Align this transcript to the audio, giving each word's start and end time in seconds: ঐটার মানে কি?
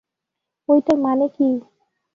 ঐটার 0.69 0.97
মানে 1.03 1.25
কি? 1.35 1.47